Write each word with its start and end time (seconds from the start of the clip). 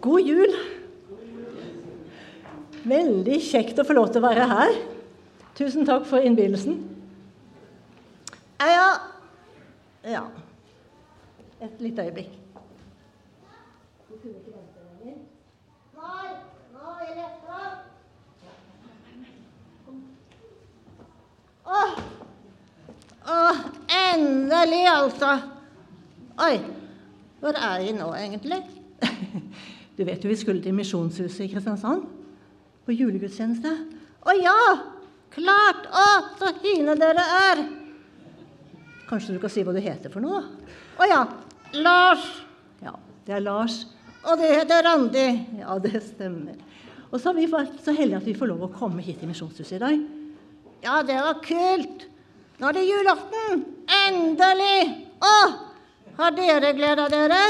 God 0.00 0.20
jul. 0.24 0.54
Veldig 2.88 3.36
kjekt 3.44 3.80
å 3.80 3.84
få 3.84 3.96
lov 3.96 4.08
til 4.12 4.22
å 4.22 4.28
være 4.28 4.46
her. 4.48 4.78
Tusen 5.58 5.84
takk 5.84 6.06
for 6.08 6.24
innbydelsen. 6.24 6.78
Ja, 8.60 8.88
ja. 10.08 10.22
Et 11.60 11.82
lite 11.84 12.06
øyeblikk. 12.08 12.36
Åh, 21.70 21.92
åh, 23.30 23.58
endelig, 24.00 24.84
altså. 24.88 25.36
Oi, 26.40 26.56
hvor 27.40 27.56
er 27.56 27.82
vi 27.84 27.92
nå, 27.94 28.08
egentlig? 28.16 28.79
Du 30.00 30.06
vet 30.08 30.22
jo 30.24 30.30
vi 30.30 30.36
skulle 30.40 30.62
til 30.64 30.72
Misjonshuset 30.72 31.42
i 31.44 31.50
Kristiansand. 31.52 32.06
På 32.86 32.94
julegudstjeneste. 32.94 33.68
Å 34.24 34.34
ja! 34.38 34.60
Klart! 35.34 35.82
Å, 35.92 36.04
så 36.40 36.52
fine 36.62 36.94
dere 36.96 37.24
er! 37.36 37.58
Kanskje 39.10 39.34
du 39.34 39.42
kan 39.42 39.52
si 39.52 39.60
hva 39.60 39.74
du 39.76 39.80
heter 39.84 40.08
for 40.08 40.24
noe? 40.24 40.40
Å 40.96 41.08
ja. 41.10 41.18
Lars. 41.84 42.24
Ja, 42.80 42.94
det 43.26 43.34
er 43.36 43.44
Lars. 43.44 43.76
Og 44.24 44.40
det 44.40 44.48
heter 44.54 44.86
Randi. 44.88 45.26
Ja, 45.58 45.76
det 45.84 46.00
stemmer. 46.06 46.56
Og 47.10 47.18
så 47.18 47.28
har 47.28 47.36
vi 47.36 47.44
vært 47.52 47.76
så 47.84 47.92
heldige 47.92 48.22
at 48.22 48.30
vi 48.30 48.36
får 48.38 48.48
lov 48.54 48.64
å 48.70 48.72
komme 48.72 49.04
hit 49.04 49.20
til 49.20 49.28
Misjonshuset 49.28 49.76
i 49.76 49.82
dag. 49.82 49.98
Ja, 50.86 51.02
det 51.04 51.18
var 51.20 51.42
kult. 51.44 52.06
Nå 52.56 52.70
er 52.70 52.78
det 52.78 52.86
julaften. 52.88 53.66
Endelig! 54.06 54.80
Å, 55.20 55.36
har 56.22 56.32
dere 56.40 56.72
gleda 56.80 57.10
dere? 57.12 57.42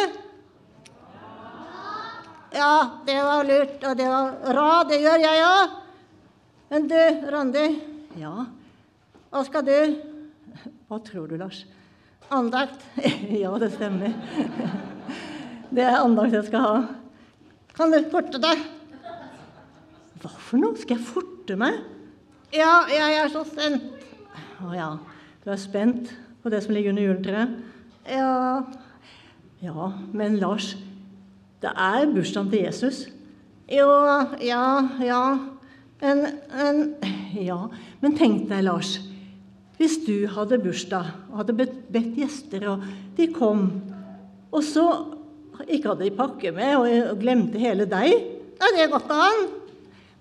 Ja, 2.52 3.00
det 3.06 3.18
var 3.22 3.44
lurt, 3.46 3.84
og 3.84 3.96
det 3.96 4.08
var 4.10 4.32
bra. 4.42 4.68
Det 4.88 4.98
gjør 5.02 5.22
jeg 5.22 5.44
òg. 5.46 5.76
Men 6.70 6.88
du, 6.90 6.98
Randi 7.30 7.66
Ja, 8.18 8.32
hva 9.30 9.42
skal 9.46 9.64
du? 9.66 9.76
Hva 10.90 10.98
tror 11.06 11.28
du, 11.30 11.36
Lars? 11.38 11.64
Andakt? 12.30 12.82
ja, 13.42 13.52
det 13.58 13.72
stemmer. 13.74 14.14
det 15.74 15.86
er 15.86 16.00
andakt 16.00 16.34
jeg 16.34 16.48
skal 16.50 16.66
ha. 16.66 16.76
Kan 17.74 17.94
du 17.94 18.02
forte 18.10 18.42
deg? 18.42 18.66
Hva 20.20 20.30
for 20.34 20.62
noe? 20.62 20.78
Skal 20.78 20.98
jeg 20.98 21.06
forte 21.06 21.56
meg? 21.58 21.78
Ja, 22.54 22.82
jeg 22.90 23.18
er 23.22 23.30
så 23.30 23.44
spent. 23.46 23.86
Å 24.66 24.74
ja. 24.74 24.90
Du 25.44 25.50
er 25.54 25.60
spent 25.62 26.10
på 26.42 26.50
det 26.52 26.64
som 26.64 26.74
ligger 26.74 26.92
under 26.92 27.06
juletreet? 27.06 27.58
Ja 28.10 28.62
Ja, 29.60 29.90
men 30.16 30.38
Lars, 30.40 30.74
det 31.60 31.72
er 31.76 32.10
bursdagen 32.14 32.50
til 32.52 32.64
Jesus. 32.64 33.04
Jo, 33.70 33.88
ja, 34.42 34.64
ja. 35.04 35.22
Men, 36.00 36.26
men 36.56 36.84
Ja, 37.36 37.68
men 38.02 38.16
tenk 38.18 38.48
deg, 38.50 38.64
Lars. 38.66 38.96
Hvis 39.78 40.00
du 40.04 40.26
hadde 40.28 40.58
bursdag 40.60 41.12
og 41.30 41.40
hadde 41.40 41.54
bedt 41.56 42.16
gjester, 42.18 42.66
og 42.72 42.82
de 43.16 43.28
kom, 43.32 43.68
og 44.50 44.64
så 44.66 44.86
ikke 45.68 45.92
hadde 45.92 46.08
de 46.08 46.16
pakke 46.16 46.52
med 46.56 46.74
og 46.80 47.20
glemte 47.20 47.60
hele 47.60 47.86
deg 47.88 48.12
Ja, 48.60 48.68
det 48.76 48.90
går 48.92 49.04
ikke 49.04 49.20
an. 49.24 49.46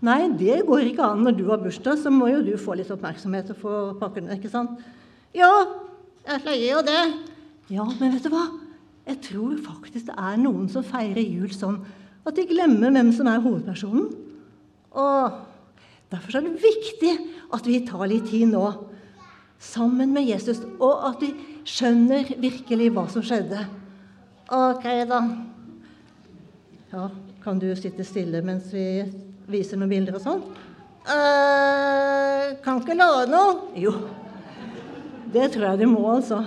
Nei, 0.06 0.20
det 0.40 0.62
går 0.68 0.86
ikke 0.94 1.04
an. 1.04 1.26
Når 1.26 1.36
du 1.36 1.44
har 1.50 1.60
bursdag, 1.60 1.98
så 2.00 2.12
må 2.14 2.30
jo 2.32 2.40
du 2.46 2.54
få 2.60 2.78
litt 2.80 2.92
oppmerksomhet 2.94 3.52
og 3.52 3.60
få 3.60 3.74
pakkene, 4.00 4.38
ikke 4.38 4.52
sant? 4.52 4.80
Ja, 5.36 5.50
jeg 6.24 6.44
pleier 6.46 6.78
jo 6.78 6.84
det. 6.88 7.02
Ja, 7.74 7.84
men 8.00 8.14
vet 8.16 8.24
du 8.24 8.32
hva? 8.32 8.46
Jeg 9.10 9.22
tror 9.26 9.58
faktisk 9.66 10.12
det 10.12 10.18
er 10.22 10.40
noen 10.42 10.70
som 10.72 10.86
feirer 10.86 11.26
jul 11.26 11.50
sånn 11.56 11.82
at 12.28 12.36
de 12.38 12.46
glemmer 12.50 12.94
hvem 12.94 13.10
som 13.16 13.30
er 13.32 13.42
hovedpersonen. 13.42 14.10
Og 14.94 15.40
Derfor 16.10 16.38
er 16.38 16.46
det 16.46 16.62
viktig 16.64 17.12
at 17.54 17.68
vi 17.70 17.84
tar 17.86 18.08
litt 18.10 18.32
tid 18.32 18.50
nå 18.50 18.64
sammen 19.62 20.14
med 20.16 20.26
Jesus, 20.26 20.62
og 20.82 21.04
at 21.12 21.22
vi 21.22 21.30
skjønner 21.68 22.32
virkelig 22.42 22.88
hva 22.96 23.04
som 23.12 23.26
skjedde. 23.26 23.60
Ok, 24.50 24.88
da. 25.10 25.20
Ja, 26.90 27.04
kan 27.44 27.62
du 27.62 27.68
sitte 27.78 28.06
stille 28.08 28.42
mens 28.42 28.72
vi 28.74 29.04
viser 29.50 29.78
noen 29.78 29.92
bilder 29.92 30.18
og 30.18 30.24
sånn? 30.24 30.42
Uh, 31.06 32.58
kan 32.66 32.82
ikke 32.82 32.98
love 32.98 33.28
noe. 33.30 33.54
Jo. 33.78 33.94
Det 35.30 35.52
tror 35.54 35.68
jeg 35.68 35.84
du 35.84 35.92
må, 35.92 36.08
altså. 36.16 36.42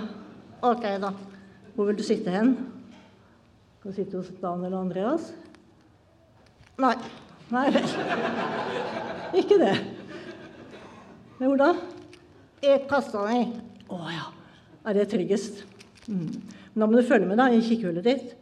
Ok, 0.63 0.83
da. 0.99 1.13
Hvor 1.73 1.89
vil 1.89 1.97
du 1.97 2.03
sitte 2.05 2.29
hen? 2.29 2.53
Skal 3.79 3.91
du 3.91 3.95
sitte 3.97 4.19
hos 4.19 4.29
Daniel 4.41 4.75
og 4.75 4.83
Andreas? 4.85 5.31
Nei. 6.77 6.93
Nei 7.53 7.65
vel. 7.73 7.87
Ikke 9.41 9.57
det. 9.57 9.73
Men 11.39 11.49
hvor 11.49 11.57
da? 11.57 11.71
I 12.63 12.77
kassa 12.89 13.25
mi. 13.25 13.41
Å 13.89 13.97
ja. 14.13 14.27
Er 14.85 14.99
det 14.99 15.07
tryggest? 15.11 15.63
Mm. 16.05 16.29
Men 16.73 16.83
da 16.83 16.87
må 16.89 16.99
du 16.99 17.07
følge 17.07 17.27
med 17.29 17.41
da, 17.41 17.49
i 17.49 17.63
kikkhullet 17.65 18.05
ditt, 18.05 18.35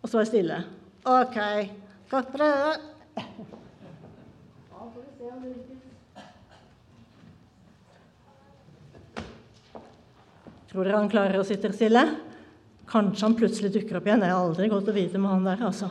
og 0.00 0.08
så 0.08 0.20
være 0.20 0.30
stille. 0.30 0.58
Ok. 1.08 1.38
Skal 2.08 2.24
prøve. 2.32 2.72
Tror 10.68 10.84
dere 10.84 10.98
han 11.00 11.12
klarer 11.12 11.40
å 11.40 11.46
sitte 11.48 11.70
stille? 11.76 12.02
Kanskje 12.88 13.26
han 13.26 13.36
plutselig 13.36 13.72
dukker 13.74 13.98
opp 13.98 14.08
igjen. 14.08 14.22
Det 14.24 14.30
er 14.30 14.36
aldri 14.36 14.68
godt 14.72 14.88
å 14.88 14.96
vite 14.96 15.20
med 15.20 15.32
han 15.32 15.44
der, 15.44 15.64
altså. 15.68 15.90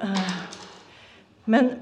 Eh, 0.00 0.34
men 1.48 1.74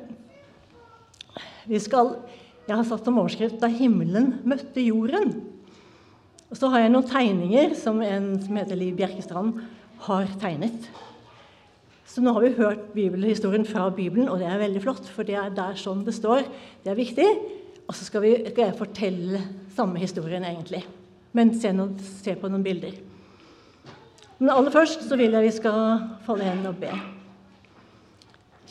vi 1.66 1.78
skal 1.81 2.16
Jeg 2.62 2.77
har 2.78 2.84
satt 2.87 3.05
som 3.05 3.16
overskrift 3.19 3.59
'Da 3.59 3.66
himmelen 3.66 4.38
møtte 4.47 4.81
jorden'. 4.81 5.33
Og 6.49 6.56
så 6.56 6.69
har 6.71 6.84
jeg 6.84 6.93
noen 6.93 7.09
tegninger 7.09 7.75
som 7.75 8.00
en 8.03 8.41
som 8.41 8.56
heter 8.56 8.77
Liv 8.77 8.94
Bjerkestrand, 8.97 9.60
har 9.99 10.27
tegnet. 10.39 10.89
Så 12.06 12.21
nå 12.21 12.33
har 12.33 12.41
vi 12.44 12.53
hørt 12.59 12.93
bibelhistorien 12.94 13.65
fra 13.66 13.91
Bibelen, 13.91 14.28
og 14.28 14.39
det 14.39 14.47
er 14.47 14.59
veldig 14.59 14.83
flott, 14.83 15.06
for 15.09 15.22
det 15.22 15.34
er 15.34 15.50
der 15.50 15.75
sånn 15.75 16.04
det 16.04 16.15
står. 16.15 16.44
Det 16.84 16.93
er 16.93 16.99
viktig. 16.99 17.28
Og 17.89 17.94
så 17.94 18.04
skal, 18.04 18.21
vi, 18.21 18.34
skal 18.50 18.66
jeg 18.66 18.78
fortelle 18.78 19.41
samme 19.75 19.99
historien, 19.99 20.44
egentlig. 20.44 20.84
Men 21.33 21.54
se, 21.59 21.72
noen, 21.72 21.97
se 21.99 22.37
på 22.37 22.50
noen 22.53 22.62
bilder. 22.62 22.93
Men 24.42 24.50
aller 24.50 24.75
først 24.75 25.04
så 25.06 25.16
vil 25.16 25.36
jeg 25.36 25.47
vi 25.47 25.54
skal 25.54 26.00
falle 26.26 26.48
hen 26.48 26.64
og 26.66 26.80
be. 26.82 26.91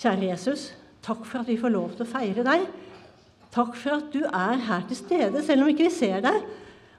Kjære 0.01 0.33
Jesus, 0.33 0.65
takk 1.05 1.23
for 1.23 1.39
at 1.39 1.47
vi 1.47 1.55
får 1.61 1.71
lov 1.71 1.93
til 1.95 2.03
å 2.03 2.09
feire 2.11 2.43
deg. 2.43 2.65
Takk 3.55 3.77
for 3.79 3.95
at 4.01 4.11
du 4.11 4.19
er 4.25 4.59
her 4.67 4.83
til 4.89 4.99
stede, 4.99 5.43
selv 5.47 5.63
om 5.63 5.71
ikke 5.71 5.87
vi 5.87 5.95
ser 5.95 6.19
deg. 6.27 6.43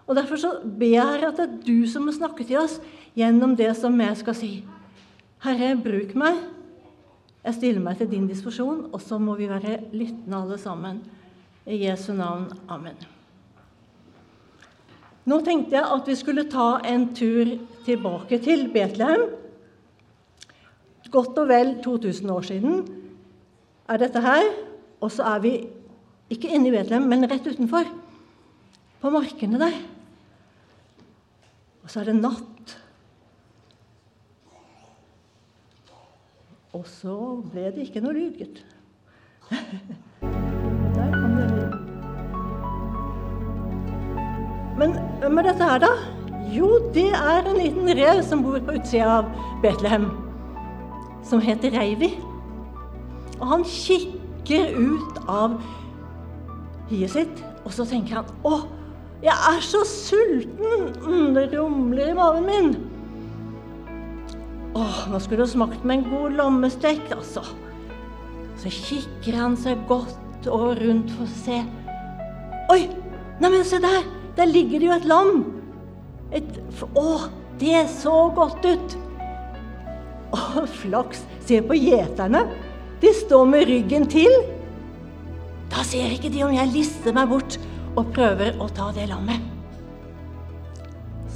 Og 0.06 0.16
Derfor 0.16 0.40
så 0.40 0.54
ber 0.64 0.88
jeg 0.88 1.28
at 1.28 1.36
det 1.36 1.44
er 1.44 1.60
du 1.66 1.84
som 1.88 2.08
må 2.08 2.16
snakke 2.16 2.48
til 2.48 2.62
oss 2.62 2.80
gjennom 3.16 3.52
det 3.60 3.74
som 3.76 4.00
jeg 4.00 4.18
skal 4.24 4.40
si. 4.40 4.52
Herre, 5.44 5.74
bruk 5.76 6.16
meg. 6.16 6.40
Jeg 7.42 7.58
stiller 7.58 7.84
meg 7.84 7.98
til 8.00 8.08
din 8.08 8.28
disposisjon, 8.30 8.86
og 8.88 9.00
så 9.04 9.18
må 9.20 9.36
vi 9.36 9.50
være 9.50 9.82
lyttende 9.92 10.44
alle 10.44 10.60
sammen. 10.62 11.02
I 11.66 11.84
Jesu 11.84 12.14
navn. 12.16 12.48
Amen. 12.72 12.96
Nå 15.28 15.38
tenkte 15.46 15.76
jeg 15.76 15.86
at 15.86 16.08
vi 16.10 16.16
skulle 16.18 16.48
ta 16.50 16.80
en 16.88 17.06
tur 17.14 17.52
tilbake 17.86 18.40
til 18.42 18.66
Betlehem. 18.74 19.28
Godt 21.12 21.38
og 21.38 21.48
vel 21.50 21.76
2000 21.84 22.30
år 22.32 22.46
siden 22.48 22.82
er 23.88 24.00
dette 24.00 24.20
her. 24.24 24.48
Og 25.02 25.12
så 25.12 25.26
er 25.34 25.42
vi 25.44 25.52
ikke 26.32 26.50
inne 26.50 26.70
i 26.70 26.74
Betlehem, 26.74 27.06
men 27.06 27.28
rett 27.30 27.46
utenfor. 27.46 27.86
På 29.02 29.10
markene 29.10 29.60
der. 29.60 29.76
Og 31.82 31.90
så 31.90 32.00
er 32.00 32.10
det 32.10 32.16
natt. 32.18 32.76
Og 36.72 36.86
så 36.88 37.16
ble 37.52 37.68
det 37.74 37.86
ikke 37.86 38.02
noe 38.02 38.16
lyd, 38.16 38.38
gutt. 38.40 38.64
hvem 45.22 45.38
er 45.38 45.48
dette 45.50 45.66
her, 45.68 45.78
da? 45.82 45.92
Jo, 46.52 46.68
det 46.94 47.08
er 47.14 47.46
en 47.46 47.58
liten 47.60 47.88
rev 47.96 48.20
som 48.26 48.42
bor 48.44 48.58
på 48.66 48.74
utsida 48.76 49.20
av 49.20 49.28
Betlehem. 49.62 50.08
Som 51.24 51.42
heter 51.44 51.74
Reivi. 51.76 52.10
Og 53.38 53.46
han 53.54 53.64
kikker 53.66 54.74
ut 54.76 55.20
av 55.30 55.56
hiet 56.90 57.14
sitt, 57.14 57.42
og 57.62 57.72
så 57.74 57.86
tenker 57.88 58.20
han 58.20 58.32
Å, 58.46 58.64
jeg 59.22 59.34
er 59.34 59.60
så 59.64 59.84
sulten! 59.86 60.88
Mm, 61.06 61.36
det 61.36 61.48
rumler 61.54 62.10
i 62.10 62.16
maven 62.18 62.48
min. 62.48 62.72
Åh, 64.78 65.04
nå 65.12 65.20
skulle 65.22 65.44
det 65.44 65.52
smakt 65.52 65.84
med 65.86 66.00
en 66.00 66.08
god 66.10 66.34
lommestek, 66.40 67.04
altså. 67.14 67.44
Så 68.58 68.72
kikker 68.72 69.38
han 69.38 69.54
seg 69.58 69.86
godt 69.90 70.50
og 70.50 70.74
rundt 70.80 71.14
for 71.14 71.28
å 71.28 71.36
se. 71.44 71.60
Oi! 72.74 72.82
Neimen, 73.42 73.64
se 73.66 73.78
der! 73.82 74.21
Der 74.36 74.48
ligger 74.48 74.80
det 74.80 74.88
jo 74.88 74.96
et 74.96 75.08
lam. 75.08 75.32
Et 76.32 76.60
Å, 76.96 77.08
det 77.60 77.84
så 77.92 78.16
godt 78.34 78.64
ut! 78.64 78.94
Å, 80.32 80.64
flaks, 80.80 81.26
se 81.44 81.60
på 81.64 81.76
gjeterne. 81.76 82.46
De 83.02 83.12
står 83.12 83.44
med 83.50 83.66
ryggen 83.68 84.06
til. 84.08 84.32
Da 85.72 85.84
ser 85.84 86.14
ikke 86.14 86.30
de 86.32 86.44
om 86.46 86.54
jeg 86.54 86.72
lister 86.72 87.14
meg 87.16 87.28
bort 87.32 87.58
og 87.92 88.08
prøver 88.16 88.56
å 88.60 88.68
ta 88.72 88.88
det 88.96 89.08
lammet. 89.10 89.44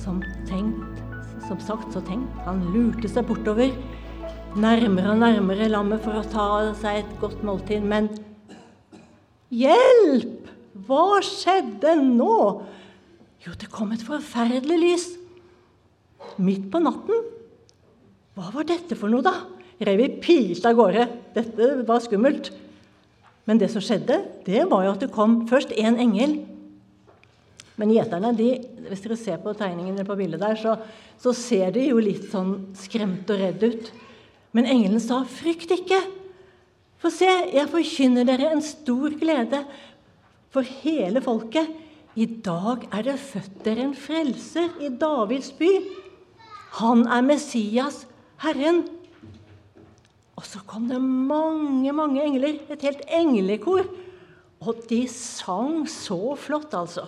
Som 0.01 0.23
tenkt, 0.49 1.03
som 1.49 1.61
sagt 1.61 1.93
så 1.93 2.01
tenkt. 2.07 2.33
Han 2.47 2.63
lurte 2.73 3.11
seg 3.11 3.29
bortover, 3.29 3.75
nærmere 4.57 5.13
og 5.13 5.21
nærmere 5.21 5.69
lammet 5.73 6.05
for 6.05 6.17
å 6.17 6.25
ta 6.33 6.49
seg 6.81 7.03
et 7.03 7.13
godt 7.21 7.45
måltid. 7.45 7.85
Men 7.85 8.09
hjelp! 9.53 10.47
Hva 10.87 11.23
skjedde 11.25 11.95
nå? 12.05 12.37
Jo, 13.47 13.53
det 13.55 13.69
kom 13.71 13.93
et 13.95 14.03
forferdelig 14.03 14.77
lys. 14.83 15.07
Midt 16.43 16.67
på 16.73 16.81
natten. 16.83 17.21
Hva 18.35 18.51
var 18.51 18.67
dette 18.67 18.99
for 18.99 19.13
noe, 19.13 19.23
da? 19.23 19.45
Revi 19.87 20.09
pilte 20.19 20.73
av 20.73 20.79
gårde. 20.81 21.05
Dette 21.37 21.69
var 21.87 22.03
skummelt. 22.03 22.51
Men 23.47 23.61
det 23.63 23.69
som 23.71 23.85
skjedde, 23.85 24.19
det 24.49 24.65
var 24.67 24.83
jo 24.83 24.97
at 24.97 25.05
det 25.05 25.13
kom 25.15 25.45
først 25.47 25.77
en 25.79 26.01
engel. 26.03 26.41
Men 27.79 27.93
gjeterne, 27.95 28.35
de, 28.35 28.51
hvis 28.89 29.05
dere 29.05 29.21
ser 29.21 29.39
på 29.45 29.55
tegningen 29.55 30.03
på 30.09 30.19
bildet 30.19 30.43
der, 30.43 30.59
så, 30.59 30.75
så 31.23 31.31
ser 31.37 31.71
de 31.77 31.87
jo 31.87 32.03
litt 32.03 32.27
sånn 32.33 32.73
skremt 32.81 33.31
og 33.31 33.39
redd 33.45 33.63
ut. 33.63 33.91
Men 34.57 34.67
engelen 34.67 35.03
sa, 35.05 35.23
'Frykt 35.23 35.71
ikke'. 35.77 36.03
For 36.99 37.15
se, 37.15 37.31
jeg 37.53 37.71
forkynner 37.71 38.27
dere 38.27 38.51
en 38.51 38.65
stor 38.65 39.13
glede 39.21 39.63
for 40.51 40.67
hele 40.83 41.21
folket. 41.23 41.86
I 42.17 42.25
dag 42.25 42.87
er 42.97 43.05
det 43.05 43.19
født 43.21 43.59
dere 43.65 43.91
en 43.91 43.97
frelser 43.97 44.79
i 44.81 44.89
Davids 44.89 45.51
by. 45.59 45.69
Han 46.79 47.05
er 47.13 47.25
Messias, 47.25 48.07
Herren. 48.41 48.87
Og 50.37 50.47
så 50.49 50.63
kom 50.69 50.89
det 50.89 51.01
mange, 51.01 51.93
mange 51.93 52.25
engler, 52.25 52.57
et 52.73 52.85
helt 52.85 53.05
englekor. 53.13 53.85
Og 54.65 54.81
de 54.89 55.03
sang 55.13 55.85
så 55.89 56.35
flott, 56.41 56.73
altså. 56.77 57.05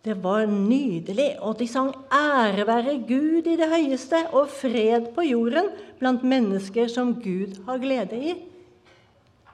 Det 0.00 0.16
var 0.24 0.46
nydelig, 0.48 1.36
og 1.44 1.58
de 1.58 1.68
sang 1.68 1.92
'Ære 2.10 2.66
være 2.66 3.04
Gud 3.06 3.46
i 3.46 3.56
det 3.56 3.68
høyeste' 3.68 4.32
og 4.32 4.48
'fred 4.48 5.14
på 5.14 5.20
jorden 5.20 5.68
blant 5.98 6.24
mennesker 6.24 6.88
som 6.88 7.14
Gud 7.14 7.62
har 7.66 7.78
glede 7.78 8.16
i'. 8.16 8.40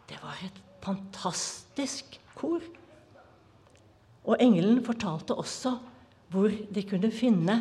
Det 0.08 0.18
var 0.22 0.38
et 0.44 0.62
fantastisk 0.80 2.20
kor. 2.34 2.60
Og 4.26 4.40
engelen 4.42 4.82
fortalte 4.84 5.36
også 5.38 5.76
hvor 6.32 6.50
de 6.50 6.82
kunne 6.88 7.12
finne 7.14 7.60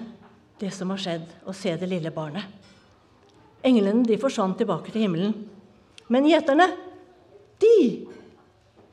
det 0.59 0.71
som 0.73 0.89
har 0.93 1.01
skjedd, 1.01 1.25
og 1.45 1.55
se 1.57 1.75
det 1.77 1.89
lille 1.91 2.11
barnet. 2.15 2.47
Englene 3.65 4.05
de 4.07 4.17
forsvant 4.21 4.57
tilbake 4.57 4.91
til 4.93 5.05
himmelen. 5.05 5.33
Men 6.11 6.27
gjeterne, 6.29 6.67
de 7.61 8.05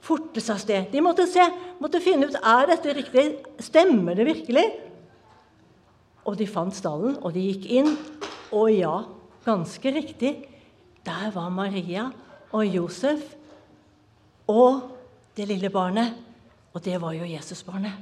fortet 0.02 0.42
seg 0.42 0.54
av 0.56 0.62
sted. 0.62 0.88
De 0.92 1.02
måtte 1.04 1.26
se, 1.30 1.44
måtte 1.80 2.02
finne 2.02 2.28
ut 2.28 2.38
er 2.38 2.70
dette 2.72 2.96
riktig. 2.96 3.26
Stemmer 3.62 4.19
det 4.19 4.26
virkelig? 4.28 4.64
Og 6.26 6.38
de 6.38 6.48
fant 6.50 6.74
stallen, 6.74 7.16
og 7.22 7.34
de 7.34 7.44
gikk 7.50 7.69
inn. 7.78 7.92
Og 8.54 8.72
ja, 8.74 8.94
ganske 9.46 9.94
riktig. 9.94 10.34
Der 11.06 11.30
var 11.34 11.50
Maria 11.50 12.10
og 12.52 12.66
Josef 12.69 13.32
og 14.50 14.92
det 15.36 15.48
lille 15.50 15.70
barnet. 15.72 16.14
Og 16.72 16.80
det 16.84 16.96
var 17.02 17.14
jo 17.16 17.28
Jesusbarnet. 17.28 18.00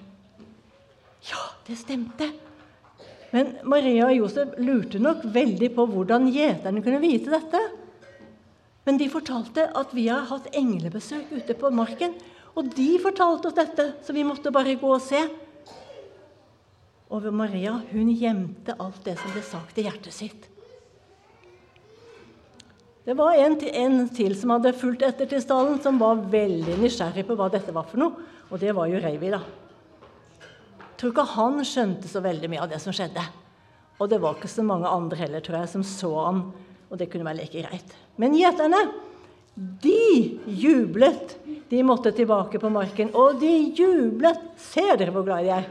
Ja, 1.31 1.43
det 1.67 1.77
stemte. 1.81 2.31
Men 3.31 3.55
Maria 3.69 4.09
og 4.09 4.17
Josef 4.17 4.57
lurte 4.59 4.99
nok 5.03 5.23
veldig 5.35 5.71
på 5.77 5.87
hvordan 5.91 6.31
gjeterne 6.35 6.83
kunne 6.83 7.03
vite 7.03 7.31
dette. 7.33 7.61
Men 8.87 8.99
de 8.99 9.11
fortalte 9.13 9.69
at 9.77 9.93
vi 9.95 10.09
har 10.09 10.27
hatt 10.31 10.51
englebesøk 10.57 11.31
ute 11.37 11.55
på 11.59 11.71
marken. 11.75 12.17
Og 12.59 12.73
de 12.75 12.89
fortalte 13.03 13.51
oss 13.51 13.59
dette, 13.59 13.87
så 14.03 14.15
vi 14.17 14.27
måtte 14.27 14.51
bare 14.55 14.79
gå 14.81 14.89
og 14.91 15.03
se. 15.05 15.21
Og 17.11 17.27
Maria 17.35 17.77
hun 17.91 18.11
gjemte 18.15 18.75
alt 18.79 19.05
det 19.07 19.17
som 19.21 19.35
ble 19.35 19.45
sagt 19.47 19.79
i 19.79 19.87
hjertet 19.87 20.15
sitt. 20.15 20.49
Det 23.05 23.15
var 23.17 23.33
en 23.33 23.57
en 23.65 24.09
til 24.13 24.35
som 24.37 24.53
hadde 24.53 24.75
fulgt 24.77 25.03
etter 25.03 25.27
til 25.27 25.41
stallen, 25.41 25.81
som 25.81 25.99
var 25.99 26.21
veldig 26.31 26.77
nysgjerrig 26.83 27.25
på 27.27 27.37
hva 27.37 27.49
dette 27.49 27.73
var 27.73 27.87
for 27.89 28.01
noe. 28.03 28.27
Og 28.51 28.61
det 28.61 28.75
var 28.77 28.91
jo 28.91 29.01
Reivi, 29.01 29.31
da. 29.33 29.41
Jeg 30.81 30.97
tror 31.01 31.15
ikke 31.15 31.29
han 31.33 31.63
skjønte 31.65 32.11
så 32.11 32.21
veldig 32.21 32.51
mye 32.53 32.61
av 32.61 32.69
det 32.69 32.81
som 32.83 32.93
skjedde. 32.93 33.23
Og 34.01 34.09
det 34.09 34.19
var 34.21 34.37
ikke 34.37 34.51
så 34.53 34.65
mange 34.65 34.89
andre 34.89 35.17
heller, 35.17 35.41
tror 35.41 35.63
jeg, 35.63 35.71
som 35.73 35.85
så 35.87 36.11
han. 36.27 36.43
Og 36.91 36.99
det 37.01 37.09
kunne 37.13 37.25
være 37.25 37.41
like 37.41 37.63
greit. 37.65 37.95
Men 38.21 38.37
gjeterne, 38.37 38.83
de 39.57 40.41
jublet. 40.61 41.37
De 41.71 41.81
måtte 41.87 42.13
tilbake 42.13 42.61
på 42.61 42.73
marken, 42.73 43.15
og 43.15 43.41
de 43.41 43.53
jublet. 43.79 44.43
Ser 44.61 44.97
dere 45.01 45.15
hvor 45.15 45.25
glad 45.25 45.47
de 45.47 45.55
er? 45.57 45.71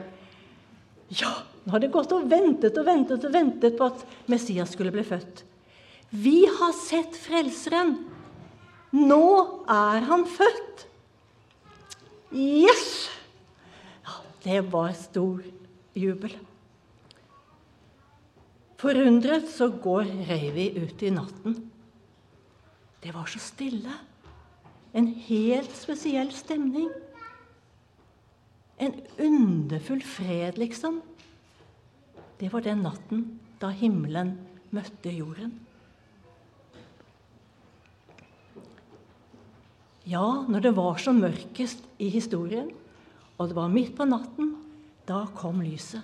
Ja, 1.19 1.31
nå 1.65 1.75
har 1.75 1.83
de 1.83 1.91
gått 1.93 2.13
og 2.15 2.25
ventet 2.29 2.77
og 2.77 2.89
ventet 2.89 3.25
og 3.25 3.33
ventet 3.33 3.77
på 3.77 3.89
at 3.89 4.01
Messias 4.31 4.73
skulle 4.73 4.93
bli 4.93 5.05
født. 5.05 5.43
Vi 6.09 6.45
har 6.45 6.73
sett 6.73 7.17
Frelseren. 7.17 7.93
Nå 8.95 9.25
er 9.69 10.05
han 10.09 10.25
født. 10.25 10.85
Yes! 12.33 13.09
Det 14.41 14.61
var 14.71 14.93
stor 14.97 15.43
jubel. 15.93 16.33
Forundret 18.79 19.49
så 19.51 19.67
går 19.69 20.07
Reivi 20.29 20.69
ut 20.79 21.03
i 21.03 21.11
natten. 21.11 21.57
Det 23.03 23.11
var 23.13 23.27
så 23.27 23.41
stille. 23.43 23.93
En 24.95 25.11
helt 25.27 25.75
spesiell 25.75 26.31
stemning. 26.33 26.89
En 28.79 28.95
underfull 29.19 30.01
fred, 30.01 30.57
liksom. 30.57 31.01
Det 32.39 32.49
var 32.53 32.63
den 32.63 32.85
natten 32.87 33.25
da 33.59 33.69
himmelen 33.75 34.37
møtte 34.71 35.11
jorden. 35.11 35.57
Ja, 40.09 40.43
når 40.49 40.63
det 40.63 40.71
var 40.77 40.97
som 41.01 41.19
mørkest 41.21 41.83
i 42.01 42.07
historien, 42.09 42.71
og 43.37 43.51
det 43.51 43.57
var 43.57 43.69
midt 43.69 43.93
på 43.97 44.07
natten, 44.09 44.55
da 45.07 45.25
kom 45.37 45.61
lyset. 45.61 46.01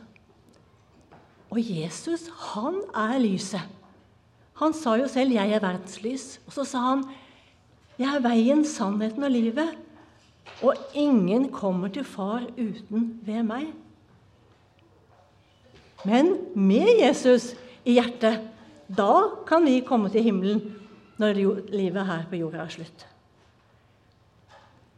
Og 1.49 1.61
Jesus, 1.61 2.27
han 2.53 2.81
er 2.93 3.17
lyset. 3.21 3.63
Han 4.61 4.73
sa 4.73 4.95
jo 4.95 5.07
selv 5.07 5.31
'Jeg 5.31 5.51
er 5.51 5.59
verdenslys'. 5.59 6.39
Og 6.47 6.53
så 6.53 6.63
sa 6.63 6.79
han 6.79 7.03
'Jeg 7.99 8.15
er 8.15 8.19
veien, 8.19 8.65
sannheten 8.65 9.23
og 9.23 9.31
livet'. 9.31 9.75
Og 10.63 10.75
ingen 10.93 11.51
kommer 11.51 11.87
til 11.87 12.03
Far 12.03 12.43
uten 12.57 13.19
ved 13.25 13.43
meg. 13.43 13.73
Men 16.05 16.37
med 16.55 17.01
Jesus 17.01 17.55
i 17.85 17.93
hjertet, 17.93 18.41
da 18.97 19.29
kan 19.47 19.65
vi 19.65 19.79
komme 19.79 20.09
til 20.09 20.23
himmelen 20.23 20.75
når 21.17 21.33
livet 21.71 22.05
her 22.05 22.25
på 22.29 22.35
jorda 22.35 22.57
er 22.57 22.69
slutt. 22.69 23.14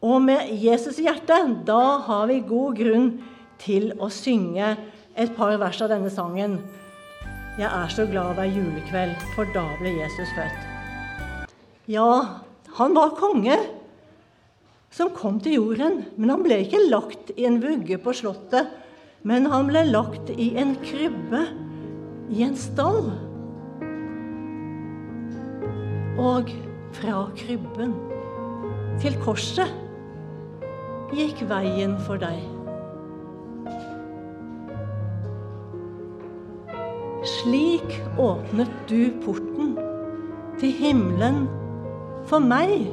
Og 0.06 0.22
med 0.22 0.52
Jesus 0.62 1.00
i 1.02 1.08
hjertet, 1.08 1.64
da 1.66 1.98
har 2.06 2.28
vi 2.30 2.44
god 2.46 2.78
grunn 2.78 3.08
til 3.58 3.90
å 3.98 4.12
synge 4.14 4.76
et 5.18 5.32
par 5.34 5.56
vers 5.58 5.80
av 5.82 5.90
denne 5.90 6.12
sangen. 6.14 6.60
Jeg 7.58 7.66
er 7.66 7.90
så 7.90 8.06
glad 8.06 8.36
hver 8.38 8.52
julekveld, 8.52 9.16
for 9.34 9.50
da 9.56 9.66
ble 9.80 9.96
Jesus 9.98 10.30
født. 10.38 11.48
Ja, 11.90 12.44
han 12.78 12.94
var 12.94 13.16
konge 13.18 13.58
som 14.94 15.10
kom 15.18 15.40
til 15.42 15.58
jorden, 15.58 16.04
men 16.16 16.30
han 16.30 16.46
ble 16.46 16.60
ikke 16.62 16.84
lagt 16.92 17.32
i 17.34 17.48
en 17.50 17.58
vugge 17.64 17.98
på 17.98 18.14
slottet, 18.20 18.70
men 19.26 19.50
han 19.50 19.66
ble 19.72 19.82
lagt 19.90 20.30
i 20.38 20.52
en 20.62 20.76
krybbe 20.84 21.42
i 22.38 22.46
en 22.46 22.54
stall. 22.60 23.10
Og 26.22 26.54
fra 26.98 27.26
krybben 27.42 27.98
til 29.02 29.18
korset 29.26 29.87
gikk 31.16 31.44
veien 31.48 31.96
for 32.04 32.20
deg. 32.20 32.42
Slik 37.28 37.98
åpnet 38.20 38.72
du 38.90 39.10
porten 39.24 39.76
til 40.60 40.74
himmelen 40.76 41.46
for 42.28 42.44
meg. 42.44 42.90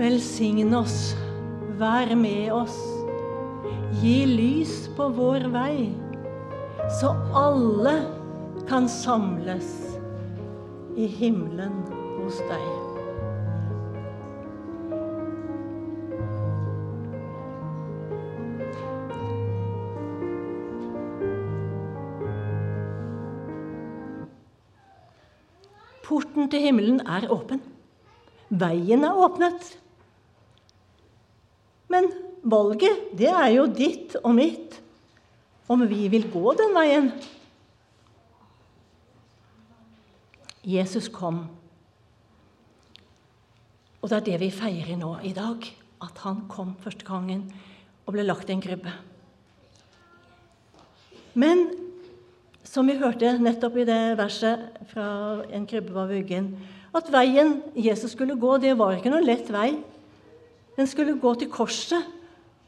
Velsign 0.00 0.72
oss, 0.74 1.12
vær 1.80 2.14
med 2.16 2.48
oss, 2.56 2.78
gi 4.00 4.22
lys 4.30 4.86
på 4.96 5.10
vår 5.18 5.50
vei, 5.52 5.90
så 7.00 7.12
alle 7.36 7.98
kan 8.70 8.88
samles 8.88 9.89
i 10.96 11.06
himmelen 11.06 11.82
hos 12.18 12.38
deg. 12.50 12.68
Porten 26.10 26.50
til 26.50 26.64
himmelen 26.64 26.98
er 27.06 27.28
åpen. 27.30 27.62
Veien 28.50 29.06
er 29.06 29.14
åpnet. 29.14 29.76
Men 31.90 32.10
valget, 32.42 33.10
det 33.18 33.30
er 33.30 33.50
jo 33.54 33.66
ditt 33.70 34.16
og 34.24 34.34
mitt 34.34 34.80
om 35.70 35.84
vi 35.86 36.08
vil 36.10 36.26
gå 36.32 36.54
den 36.58 36.74
veien 36.74 37.12
Jesus 40.66 41.08
kom. 41.08 41.44
Og 44.00 44.08
det 44.08 44.16
er 44.18 44.26
det 44.26 44.40
vi 44.42 44.50
feirer 44.52 44.96
nå 45.00 45.16
i 45.24 45.32
dag. 45.36 45.64
At 46.00 46.22
han 46.24 46.46
kom 46.48 46.74
første 46.80 47.04
gangen 47.04 47.44
og 48.06 48.14
ble 48.14 48.24
lagt 48.24 48.48
i 48.48 48.54
en 48.56 48.64
krybbe. 48.64 48.92
Men 51.36 51.68
som 52.66 52.88
vi 52.88 52.98
hørte 52.98 53.36
nettopp 53.40 53.76
i 53.80 53.86
det 53.88 54.16
verset 54.18 54.80
fra 54.90 55.06
En 55.52 55.66
krybbe 55.68 55.94
var 55.94 56.10
vuggen, 56.10 56.54
at 56.94 57.06
veien 57.12 57.60
Jesus 57.78 58.16
skulle 58.16 58.38
gå, 58.38 58.56
det 58.58 58.74
var 58.78 58.96
ikke 58.96 59.12
noen 59.12 59.26
lett 59.26 59.50
vei. 59.52 59.76
Den 60.76 60.88
skulle 60.90 61.18
gå 61.20 61.34
til 61.38 61.50
korset. 61.52 62.02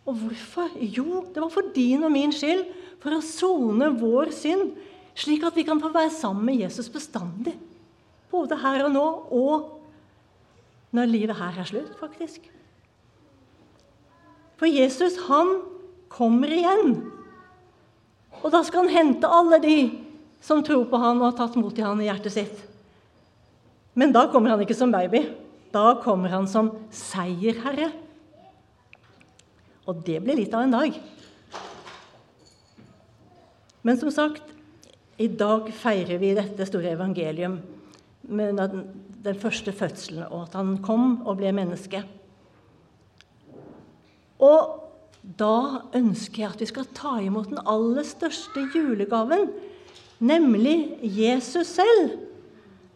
Og 0.07 0.19
hvorfor? 0.19 0.71
Jo, 0.79 1.25
det 1.31 1.43
var 1.43 1.51
for 1.51 1.73
din 1.75 2.05
og 2.05 2.13
min 2.15 2.35
skyld. 2.35 2.65
For 3.03 3.15
å 3.17 3.23
sone 3.25 3.89
vår 3.99 4.31
synd, 4.35 4.77
slik 5.19 5.43
at 5.47 5.57
vi 5.59 5.65
kan 5.67 5.81
få 5.83 5.91
være 5.95 6.13
sammen 6.15 6.47
med 6.51 6.63
Jesus 6.63 6.91
bestandig. 6.91 7.55
Både 8.33 8.57
her 8.63 8.87
og 8.87 8.95
nå, 8.95 9.07
og 9.31 10.93
når 10.97 11.11
livet 11.11 11.37
her 11.39 11.61
er 11.61 11.69
slutt, 11.69 11.93
faktisk. 12.01 12.49
For 14.61 14.71
Jesus, 14.71 15.19
han 15.29 15.57
kommer 16.13 16.53
igjen. 16.53 16.97
Og 18.43 18.51
da 18.53 18.63
skal 18.67 18.87
han 18.87 18.95
hente 18.95 19.31
alle 19.31 19.59
de 19.63 19.77
som 20.43 20.63
tror 20.67 20.85
på 20.91 20.99
han 21.01 21.21
og 21.21 21.31
har 21.31 21.39
tatt 21.39 21.57
mot 21.61 21.77
i 21.79 21.85
han 21.85 22.01
i 22.03 22.09
hjertet 22.09 22.35
sitt. 22.35 22.63
Men 23.95 24.15
da 24.15 24.27
kommer 24.33 24.55
han 24.55 24.63
ikke 24.65 24.77
som 24.77 24.93
baby. 24.93 25.25
Da 25.73 25.97
kommer 26.03 26.33
han 26.33 26.49
som 26.51 26.71
seierherre. 26.93 27.91
Og 29.89 30.01
det 30.07 30.21
blir 30.23 30.39
litt 30.39 30.55
av 30.55 30.65
en 30.65 30.75
dag. 30.75 30.97
Men 33.83 33.99
som 33.99 34.13
sagt, 34.15 34.45
i 35.19 35.27
dag 35.29 35.69
feirer 35.75 36.21
vi 36.23 36.35
dette 36.37 36.67
store 36.69 36.95
evangelium 36.95 37.59
med 38.23 38.59
den 39.25 39.39
første 39.39 39.73
fødselen, 39.73 40.25
og 40.31 40.43
at 40.43 40.55
han 40.59 40.77
kom 40.83 41.21
og 41.27 41.37
ble 41.41 41.53
menneske. 41.55 42.03
Og 44.43 44.79
da 45.39 45.83
ønsker 45.95 46.43
jeg 46.43 46.51
at 46.51 46.63
vi 46.63 46.67
skal 46.71 46.89
ta 46.95 47.17
imot 47.23 47.51
den 47.53 47.63
aller 47.67 48.07
største 48.07 48.67
julegaven, 48.75 49.51
nemlig 50.19 50.99
Jesus 51.03 51.67
selv. 51.79 52.17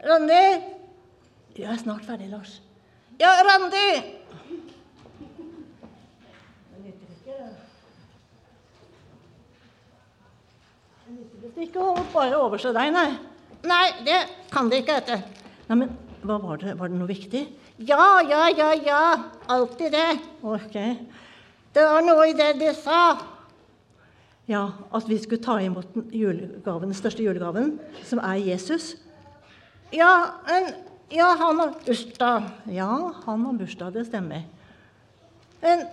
Randi 0.06 0.62
Jeg 1.56 1.73
er 1.73 1.78
snart 1.80 2.04
ferdig, 2.04 2.28
Lars. 2.28 2.61
Ja, 3.21 3.30
Randi! 3.47 4.16
Ikke 11.56 11.80
bare 12.12 12.37
overse 12.37 12.75
deg, 12.76 12.90
nei. 12.92 13.09
Nei, 13.65 13.87
det 14.05 14.19
kan 14.53 14.69
det 14.71 14.83
ikke 14.83 14.99
hete. 15.01 15.21
Nei, 15.69 15.79
men 15.85 15.95
hva 16.27 16.37
var 16.43 16.61
det? 16.61 16.75
Var 16.79 16.91
det 16.91 16.99
noe 16.99 17.09
viktig? 17.09 17.43
Ja, 17.79 18.21
ja, 18.25 18.49
ja, 18.51 18.73
ja. 18.75 19.01
Alltid 19.53 19.93
det. 19.93 20.19
Ok. 20.43 20.77
Det 21.77 21.85
var 21.85 22.05
noe 22.05 22.29
i 22.31 22.37
det 22.37 22.55
de 22.61 22.73
sa. 22.77 23.17
Ja, 24.47 24.63
at 24.95 25.09
vi 25.11 25.19
skulle 25.19 25.43
ta 25.43 25.59
imot 25.61 25.97
julegaven, 26.15 26.93
den 26.93 26.97
største 26.97 27.25
julegaven, 27.25 27.75
som 28.07 28.21
er 28.23 28.39
Jesus. 28.39 28.95
Ja, 29.93 30.39
men, 30.47 30.71
ja 31.11 31.33
han 31.41 31.59
har 31.61 31.75
bursdag. 31.87 32.47
Ja, 32.71 32.91
han 33.25 33.47
har 33.47 33.59
bursdag, 33.59 33.93
det 33.95 34.07
stemmer. 34.07 34.47
Men 35.63 35.85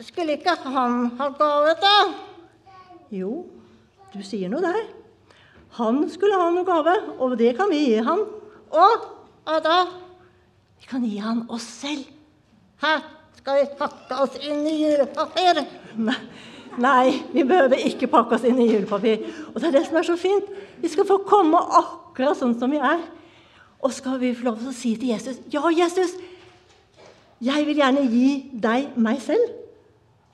skulle 0.00 0.36
ikke 0.36 0.54
han 0.64 1.06
ha 1.18 1.30
gave, 1.40 1.74
da? 1.80 1.96
Jo, 3.12 3.46
du 4.12 4.20
sier 4.24 4.52
noe 4.52 4.60
der. 4.64 4.84
Han 5.78 6.04
skulle 6.12 6.36
ha 6.36 6.50
noe 6.52 6.66
gave, 6.68 6.94
og 7.18 7.36
det 7.40 7.54
kan 7.56 7.70
vi 7.72 7.80
gi 7.86 8.04
han. 8.04 8.24
Og 8.72 9.60
da? 9.64 9.78
Vi 10.80 10.88
kan 10.90 11.04
gi 11.06 11.16
han 11.22 11.44
oss 11.52 11.64
selv. 11.80 12.04
Hæ? 12.82 12.98
Skal 13.38 13.60
vi 13.60 13.70
pakke 13.78 14.18
oss 14.22 14.36
inn 14.38 14.66
i 14.68 14.74
julepapir? 14.82 15.62
Nei, 16.82 17.06
vi 17.32 17.44
behøver 17.44 17.80
ikke 17.88 18.10
pakke 18.12 18.36
oss 18.36 18.44
inn 18.48 18.60
i 18.62 18.68
julepapir. 18.68 19.24
Og 19.52 19.58
det 19.60 19.70
er 19.70 19.78
det 19.78 19.86
som 19.88 19.98
er 19.98 20.06
så 20.06 20.16
fint. 20.20 20.52
Vi 20.82 20.90
skal 20.92 21.08
få 21.08 21.22
komme 21.28 21.58
akkurat 21.58 22.38
sånn 22.38 22.54
som 22.60 22.70
vi 22.72 22.80
er. 22.82 23.00
Og 23.82 23.94
skal 23.96 24.20
vi 24.20 24.34
få 24.36 24.46
lov 24.46 24.60
til 24.60 24.70
å 24.70 24.76
si 24.76 24.92
til 24.94 25.10
Jesus 25.10 25.40
Ja, 25.50 25.64
Jesus, 25.74 26.12
jeg 27.42 27.66
vil 27.66 27.80
gjerne 27.80 28.04
gi 28.06 28.28
deg 28.62 28.94
meg 28.94 29.18
selv. 29.24 29.56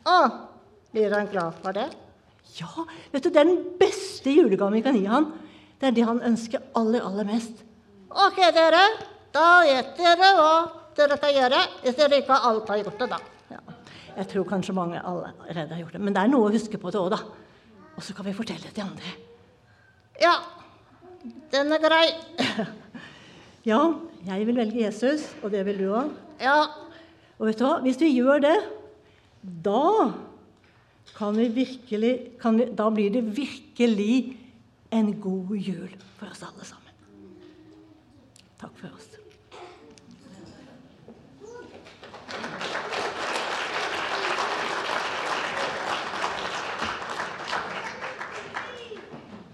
Å, 0.04 0.18
blir 0.92 1.14
han 1.16 1.30
glad 1.32 1.56
for 1.62 1.76
det? 1.76 1.88
Ja, 2.56 2.86
vet 3.12 3.26
du, 3.26 3.30
den 3.34 3.52
beste 3.78 4.32
julegaven 4.32 4.78
vi 4.78 4.82
kan 4.86 4.96
gi 4.96 5.04
han. 5.10 5.28
Det 5.78 5.90
er 5.90 5.94
det 5.94 6.06
han 6.08 6.22
ønsker 6.26 6.62
aller, 6.78 7.04
aller 7.06 7.28
mest. 7.28 7.62
Ok, 8.08 8.40
dere. 8.56 8.82
Da 9.34 9.60
vet 9.66 9.92
dere 9.98 10.30
hva 10.38 10.52
dere 10.98 11.18
skal 11.20 11.36
gjøre 11.36 11.60
hvis 11.84 11.98
dere 11.98 12.22
ikke 12.22 12.38
alt 12.48 12.70
har 12.72 12.80
gjort 12.82 13.02
det, 13.02 13.10
da. 13.12 13.18
Ja. 13.52 13.60
Jeg 14.16 14.30
tror 14.32 14.48
kanskje 14.48 14.74
mange 14.74 14.98
allerede 14.98 15.74
har 15.74 15.82
gjort 15.84 15.94
det. 15.94 16.02
Men 16.02 16.16
det 16.16 16.24
er 16.24 16.32
noe 16.32 16.48
å 16.48 16.54
huske 16.54 16.80
på 16.80 16.90
det 16.94 17.00
òg, 17.00 17.12
da. 17.14 17.20
Og 17.94 18.02
så 18.06 18.14
kan 18.16 18.26
vi 18.26 18.34
fortelle 18.34 18.64
det 18.64 18.74
til 18.74 18.86
andre. 18.86 19.12
Ja, 20.18 20.34
den 21.52 21.74
er 21.74 21.82
grei. 21.82 22.06
ja, 23.70 23.80
jeg 24.26 24.48
vil 24.48 24.58
velge 24.58 24.82
Jesus, 24.82 25.28
og 25.42 25.54
det 25.54 25.62
vil 25.68 25.78
du 25.84 25.92
òg. 25.92 26.10
Ja. 26.42 26.58
Og 27.38 27.46
vet 27.46 27.60
du 27.60 27.66
hva? 27.66 27.78
Hvis 27.84 28.00
vi 28.02 28.10
gjør 28.16 28.42
det, 28.42 28.56
da 29.62 29.84
kan 31.16 31.36
vi 31.36 31.48
virkelig, 31.48 32.12
kan 32.40 32.58
vi, 32.58 32.68
da 32.78 32.90
blir 32.90 33.10
det 33.14 33.24
virkelig 33.36 34.36
en 34.94 35.12
god 35.20 35.56
jul 35.56 35.94
for 36.18 36.30
oss 36.30 36.42
alle 36.46 36.64
sammen. 36.64 36.94
Takk 38.58 38.74
for 38.78 38.92
oss. 38.94 39.17